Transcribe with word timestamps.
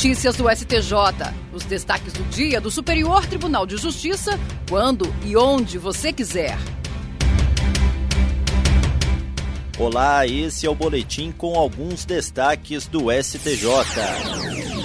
Notícias 0.00 0.34
do 0.34 0.48
STJ. 0.48 0.94
Os 1.52 1.62
destaques 1.64 2.14
do 2.14 2.24
dia 2.30 2.58
do 2.58 2.70
Superior 2.70 3.26
Tribunal 3.26 3.66
de 3.66 3.76
Justiça, 3.76 4.40
quando 4.66 5.04
e 5.26 5.36
onde 5.36 5.76
você 5.76 6.10
quiser. 6.10 6.56
Olá, 9.78 10.26
esse 10.26 10.64
é 10.64 10.70
o 10.70 10.74
boletim 10.74 11.30
com 11.30 11.54
alguns 11.54 12.06
destaques 12.06 12.86
do 12.86 13.12
STJ. 13.12 14.79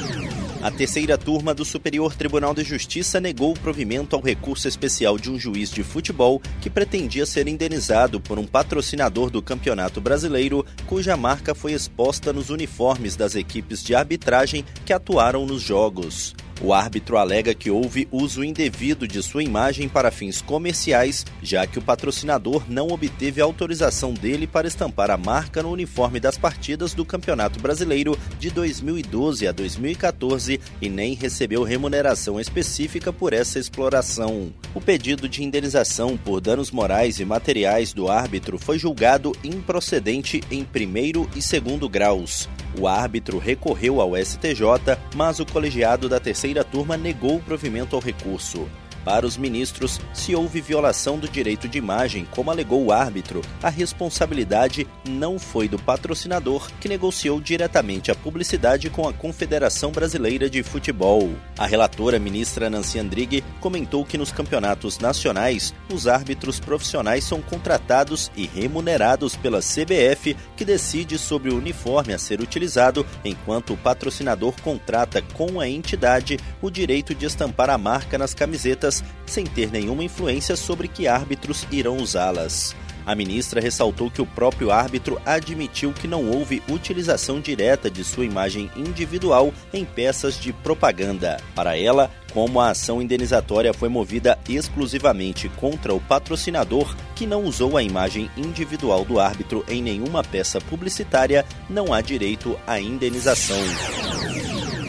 A 0.65 0.71
terceira 0.71 1.15
turma 1.15 1.53
do 1.53 1.63
Superior 1.63 2.15
Tribunal 2.15 2.51
de 2.51 2.63
Justiça 2.63 3.19
negou 3.19 3.51
o 3.51 3.59
provimento 3.59 4.15
ao 4.15 4.21
recurso 4.23 4.67
especial 4.67 5.15
de 5.15 5.29
um 5.29 5.37
juiz 5.37 5.69
de 5.69 5.83
futebol 5.83 6.41
que 6.59 6.71
pretendia 6.71 7.23
ser 7.27 7.47
indenizado 7.47 8.19
por 8.19 8.39
um 8.39 8.47
patrocinador 8.47 9.29
do 9.29 9.43
Campeonato 9.43 10.01
Brasileiro, 10.01 10.65
cuja 10.87 11.15
marca 11.15 11.53
foi 11.53 11.73
exposta 11.73 12.33
nos 12.33 12.49
uniformes 12.49 13.15
das 13.15 13.35
equipes 13.35 13.83
de 13.83 13.93
arbitragem 13.93 14.65
que 14.83 14.91
atuaram 14.91 15.45
nos 15.45 15.61
jogos. 15.61 16.33
O 16.61 16.73
árbitro 16.73 17.17
alega 17.17 17.53
que 17.53 17.69
houve 17.69 18.07
uso 18.11 18.43
indevido 18.43 19.07
de 19.07 19.21
sua 19.21 19.43
imagem 19.43 19.89
para 19.89 20.09
fins 20.09 20.41
comerciais, 20.41 21.25
já 21.41 21.67
que 21.67 21.77
o 21.77 21.81
patrocinador 21.81 22.63
não 22.69 22.87
obteve 22.87 23.41
autorização 23.41 24.13
dele 24.13 24.47
para 24.47 24.67
estampar 24.67 25.11
a 25.11 25.17
marca 25.17 25.61
no 25.61 25.69
uniforme 25.69 26.19
das 26.19 26.37
partidas 26.37 26.93
do 26.93 27.03
Campeonato 27.03 27.59
Brasileiro 27.59 28.17
de 28.39 28.49
2012 28.49 29.47
a 29.47 29.51
2014 29.51 30.61
e 30.81 30.89
nem 30.89 31.13
recebeu 31.13 31.63
remuneração 31.63 32.39
específica 32.39 33.11
por 33.11 33.33
essa 33.33 33.59
exploração. 33.59 34.53
O 34.73 34.79
pedido 34.79 35.27
de 35.27 35.43
indenização 35.43 36.17
por 36.17 36.39
danos 36.39 36.71
morais 36.71 37.19
e 37.19 37.25
materiais 37.25 37.91
do 37.91 38.09
árbitro 38.09 38.57
foi 38.57 38.79
julgado 38.79 39.33
improcedente 39.43 40.41
em 40.49 40.63
primeiro 40.63 41.29
e 41.35 41.41
segundo 41.41 41.89
graus. 41.89 42.47
O 42.79 42.87
árbitro 42.87 43.37
recorreu 43.37 44.01
ao 44.01 44.17
STJ, 44.17 44.97
mas 45.15 45.39
o 45.39 45.45
colegiado 45.45 46.09
da 46.09 46.19
terceira 46.19 46.63
turma 46.63 46.97
negou 46.97 47.37
o 47.37 47.41
provimento 47.41 47.95
ao 47.95 48.01
recurso. 48.01 48.67
Para 49.05 49.27
os 49.27 49.37
ministros, 49.37 50.01
se 50.15 50.33
houve 50.33 50.59
violação 50.59 51.19
do 51.19 51.29
direito 51.29 51.69
de 51.69 51.77
imagem, 51.77 52.27
como 52.31 52.49
alegou 52.49 52.83
o 52.83 52.91
árbitro, 52.91 53.41
a 53.61 53.69
responsabilidade 53.69 54.87
não 55.07 55.37
foi 55.37 55.67
do 55.67 55.77
patrocinador, 55.77 56.71
que 56.81 56.89
negociou 56.89 57.39
diretamente 57.39 58.09
a 58.09 58.15
publicidade 58.15 58.89
com 58.89 59.07
a 59.07 59.13
Confederação 59.13 59.91
Brasileira 59.91 60.49
de 60.49 60.63
Futebol. 60.63 61.29
A 61.55 61.67
relatora 61.67 62.17
ministra 62.17 62.67
Nancy 62.67 62.97
Andrighi 62.97 63.43
comentou 63.59 64.03
que 64.03 64.17
nos 64.17 64.31
campeonatos 64.31 64.97
nacionais, 64.97 65.71
os 65.93 66.07
árbitros 66.07 66.59
profissionais 66.59 67.23
são 67.23 67.43
contratados 67.43 68.31
e 68.35 68.47
remunerados 68.47 69.35
pela 69.35 69.59
CBF, 69.59 70.35
que 70.57 70.65
decide 70.65 71.19
sobre 71.19 71.51
o 71.51 71.57
uniforme 71.57 72.11
a 72.11 72.17
ser 72.17 72.41
utilizado, 72.41 73.05
enquanto 73.23 73.73
o 73.73 73.77
patrocinador 73.77 74.55
contrata 74.63 75.21
com 75.21 75.59
a 75.59 75.69
entidade 75.69 76.39
o 76.59 76.71
direito 76.71 77.13
de 77.13 77.27
estampar 77.27 77.69
a 77.69 77.77
marca 77.77 78.17
nas 78.17 78.33
camisetas 78.33 78.94
sem 79.25 79.45
ter 79.45 79.71
nenhuma 79.71 80.03
influência 80.03 80.55
sobre 80.55 80.87
que 80.87 81.07
árbitros 81.07 81.65
irão 81.71 81.97
usá-las. 81.97 82.75
A 83.05 83.13
ministra 83.13 83.61
ressaltou 83.61 84.09
que 84.09 84.21
o 84.21 84.25
próprio 84.25 84.71
árbitro 84.71 85.21
admitiu 85.25 85.93
que 85.93 86.07
não 86.07 86.27
houve 86.27 86.63
utilização 86.67 87.39
direta 87.39 87.89
de 87.89 88.03
sua 88.03 88.25
imagem 88.25 88.69
individual 88.75 89.53
em 89.71 89.85
peças 89.85 90.39
de 90.39 90.51
propaganda. 90.51 91.37
Para 91.53 91.77
ela, 91.77 92.09
como 92.33 92.59
a 92.59 92.71
ação 92.71 93.01
indenizatória 93.01 93.73
foi 93.73 93.89
movida 93.89 94.39
exclusivamente 94.49 95.47
contra 95.49 95.93
o 95.93 96.01
patrocinador, 96.01 96.95
que 97.15 97.27
não 97.27 97.43
usou 97.43 97.77
a 97.77 97.83
imagem 97.83 98.29
individual 98.35 99.05
do 99.05 99.19
árbitro 99.19 99.63
em 99.69 99.83
nenhuma 99.83 100.23
peça 100.23 100.59
publicitária, 100.59 101.45
não 101.69 101.93
há 101.93 102.01
direito 102.01 102.59
à 102.65 102.79
indenização. 102.79 103.59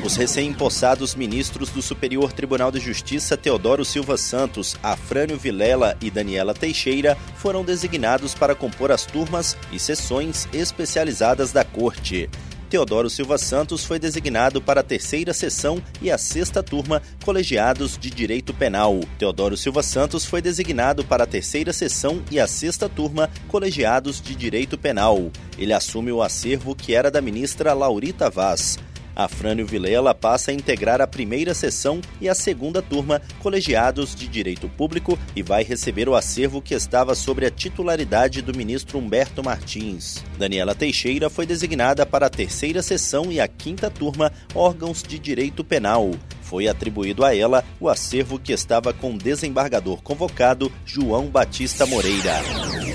Os 0.07 0.15
recém-impossados 0.15 1.17
ministros 1.17 1.69
do 1.71 1.83
Superior 1.83 2.33
Tribunal 2.33 2.71
de 2.71 2.78
Justiça 2.78 3.37
Teodoro 3.37 3.84
Silva 3.84 4.17
Santos, 4.17 4.77
Afrânio 4.81 5.37
Vilela 5.37 5.99
e 6.00 6.12
Daniela 6.12 6.55
Teixeira 6.55 7.19
foram 7.34 7.65
designados 7.65 8.33
para 8.33 8.55
compor 8.55 8.93
as 8.93 9.05
turmas 9.05 9.56
e 9.72 9.81
sessões 9.81 10.47
especializadas 10.53 11.50
da 11.50 11.65
Corte. 11.65 12.31
Teodoro 12.71 13.11
Silva 13.11 13.37
Santos 13.37 13.84
foi 13.84 13.99
designado 13.99 14.62
para 14.62 14.81
a 14.81 14.84
terceira 14.84 15.34
sessão 15.34 15.83
e 16.00 16.09
a 16.09 16.17
sexta 16.17 16.62
turma 16.62 17.03
colegiados 17.25 17.99
de 17.99 18.09
direito 18.09 18.55
penal. 18.55 19.00
Teodoro 19.19 19.56
Silva 19.56 19.83
Santos 19.83 20.25
foi 20.25 20.41
designado 20.41 21.05
para 21.05 21.25
a 21.25 21.27
terceira 21.27 21.73
sessão 21.73 22.23
e 22.31 22.38
a 22.38 22.47
sexta 22.47 22.88
turma 22.88 23.28
colegiados 23.49 24.21
de 24.23 24.37
direito 24.37 24.78
penal. 24.78 25.33
Ele 25.59 25.73
assume 25.73 26.12
o 26.12 26.23
acervo 26.23 26.77
que 26.77 26.94
era 26.94 27.11
da 27.11 27.21
ministra 27.21 27.73
Laurita 27.73 28.31
Vaz. 28.31 28.78
Afrânio 29.16 29.66
Vilela 29.66 30.15
passa 30.15 30.50
a 30.50 30.54
integrar 30.54 31.00
a 31.00 31.06
primeira 31.06 31.54
sessão 31.54 32.03
e 32.21 32.28
a 32.28 32.34
segunda 32.34 32.82
turma 32.82 33.22
colegiados 33.41 34.15
de 34.15 34.28
Direito 34.28 34.69
Público 34.69 35.19
e 35.34 35.43
vai 35.43 35.65
receber 35.65 36.09
o 36.09 36.15
acervo 36.15 36.60
que 36.60 36.75
estava 36.75 37.15
sobre 37.15 37.47
a 37.47 37.50
titularidade 37.50 38.43
do 38.43 38.55
ministro 38.55 38.99
Humberto 38.99 39.43
Martins. 39.43 40.22
Daniela 40.38 40.75
Teixeira 40.75 41.31
foi 41.31 41.47
designada 41.47 42.05
para 42.05 42.26
a 42.26 42.31
terceira 42.31 42.82
sessão 42.82 43.32
e 43.32 43.41
a 43.41 43.49
quinta 43.49 43.91
turma 43.91 44.31
órgãos 44.55 45.03
de 45.03 45.19
direito 45.19 45.65
penal. 45.65 46.10
Foi 46.43 46.69
atribuído 46.69 47.25
a 47.25 47.34
ela 47.34 47.65
o 47.81 47.88
acervo 47.88 48.38
que 48.38 48.53
estava 48.53 48.93
com 48.93 49.15
o 49.15 49.19
desembargador 49.19 50.00
convocado 50.03 50.71
João 50.84 51.26
Batista 51.26 51.87
Moreira. 51.87 52.86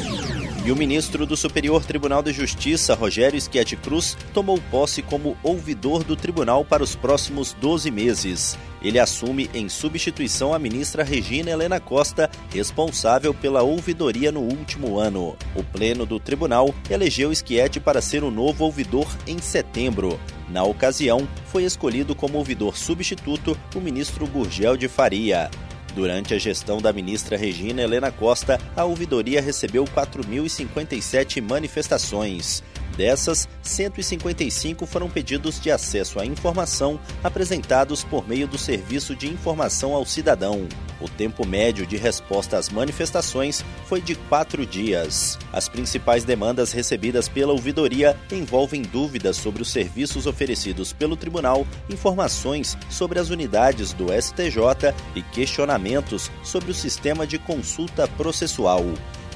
E 0.64 0.72
o 0.72 0.76
ministro 0.76 1.26
do 1.26 1.36
Superior 1.36 1.84
Tribunal 1.84 2.22
de 2.22 2.32
Justiça, 2.32 2.94
Rogério 2.94 3.42
Schietti 3.42 3.76
Cruz, 3.76 4.16
tomou 4.32 4.62
posse 4.70 5.02
como 5.02 5.36
ouvidor 5.42 6.04
do 6.04 6.16
tribunal 6.16 6.64
para 6.64 6.84
os 6.84 6.96
próximos 6.96 7.54
12 7.54 7.90
meses. 7.90 8.60
Ele 8.80 9.00
assume 9.00 9.50
em 9.56 9.68
substituição 9.68 10.54
a 10.54 10.60
ministra 10.60 11.04
Regina 11.04 11.50
Helena 11.50 11.80
Costa, 11.80 12.30
responsável 12.54 13.34
pela 13.34 13.64
ouvidoria 13.64 14.32
no 14.32 14.42
último 14.42 15.00
ano. 15.00 15.36
O 15.56 15.64
pleno 15.64 16.06
do 16.06 16.20
tribunal 16.20 16.74
elegeu 16.92 17.34
Schietti 17.34 17.80
para 17.80 18.00
ser 18.00 18.24
o 18.24 18.30
novo 18.30 18.64
ouvidor 18.64 19.08
em 19.26 19.40
setembro. 19.40 20.20
Na 20.48 20.64
ocasião, 20.64 21.28
foi 21.46 21.64
escolhido 21.64 22.14
como 22.14 22.38
ouvidor 22.38 22.78
substituto 22.78 23.58
o 23.76 23.80
ministro 23.80 24.28
Gurgel 24.28 24.78
de 24.78 24.88
Faria. 24.88 25.50
Durante 25.96 26.34
a 26.34 26.40
gestão 26.40 26.82
da 26.82 26.94
ministra 26.94 27.36
Regina 27.36 27.82
Helena 27.82 28.12
Costa, 28.12 28.60
a 28.76 28.86
ouvidoria 28.86 29.42
recebeu 29.42 29.84
4.057 29.84 31.42
manifestações. 31.42 32.64
Dessas, 32.96 33.48
155 33.64 34.86
foram 34.86 35.10
pedidos 35.10 35.60
de 35.60 35.72
acesso 35.72 36.20
à 36.20 36.26
informação 36.26 37.00
apresentados 37.24 38.04
por 38.04 38.28
meio 38.28 38.48
do 38.48 38.58
Serviço 38.58 39.16
de 39.16 39.28
Informação 39.28 39.94
ao 39.94 40.06
Cidadão. 40.06 40.68
O 41.00 41.10
tempo 41.10 41.46
médio 41.48 41.86
de 41.86 41.98
resposta 41.98 42.58
às 42.58 42.70
manifestações 42.70 43.64
foi 43.88 44.02
de 44.02 44.16
quatro 44.16 44.66
dias. 44.66 45.40
As 45.52 45.68
principais 45.68 46.24
demandas 46.24 46.72
recebidas 46.72 47.28
pela 47.28 47.54
ouvidoria 47.54 48.16
envolvem 48.32 48.82
dúvidas 48.82 49.38
sobre 49.38 49.62
os 49.62 49.72
serviços 49.72 50.28
oferecidos 50.28 50.94
pelo 50.94 51.16
tribunal, 51.16 51.66
informações 51.90 52.78
sobre 52.90 53.20
as 53.20 53.30
unidades 53.30 53.94
do 53.94 54.08
STJ 54.12 54.94
e 55.16 55.22
questionamentos 55.22 56.30
sobre 56.44 56.72
o 56.72 56.76
sistema 56.76 57.26
de 57.26 57.40
consulta 57.40 58.08
processual. 58.08 58.86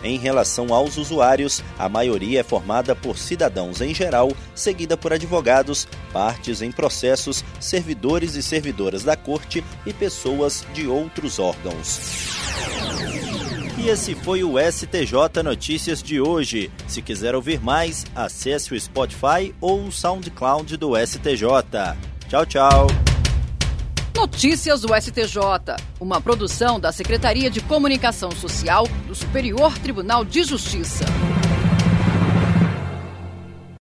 Em 0.05 0.19
relação 0.19 0.71
aos 0.71 0.97
usuários, 0.97 1.63
a 1.79 1.89
maioria 1.89 2.41
é 2.41 2.43
formada 2.43 2.95
por 2.95 3.17
cidadãos 3.17 3.81
em 3.81 3.91
geral, 3.91 4.31
seguida 4.53 4.95
por 4.95 5.11
advogados, 5.11 5.87
partes 6.13 6.61
em 6.61 6.71
processos, 6.71 7.43
servidores 7.59 8.35
e 8.35 8.43
servidoras 8.43 9.03
da 9.03 9.17
corte 9.17 9.65
e 9.83 9.91
pessoas 9.91 10.63
de 10.75 10.87
outros 10.87 11.39
órgãos. 11.39 11.99
E 13.79 13.89
esse 13.89 14.13
foi 14.13 14.43
o 14.43 14.59
STJ 14.59 15.41
Notícias 15.43 16.03
de 16.03 16.21
hoje. 16.21 16.71
Se 16.87 17.01
quiser 17.01 17.33
ouvir 17.33 17.59
mais, 17.59 18.05
acesse 18.15 18.75
o 18.75 18.79
Spotify 18.79 19.55
ou 19.59 19.85
o 19.85 19.91
SoundCloud 19.91 20.77
do 20.77 20.91
STJ. 20.95 21.97
Tchau, 22.29 22.45
tchau. 22.45 23.04
Notícias 24.25 24.81
do 24.81 24.87
STJ, 24.87 25.37
uma 25.99 26.19
produção 26.19 26.79
da 26.79 26.91
Secretaria 26.91 27.47
de 27.47 27.61
Comunicação 27.61 28.31
Social 28.31 28.87
do 29.05 29.13
Superior 29.13 29.77
Tribunal 29.77 30.25
de 30.25 30.43
Justiça. 30.43 31.05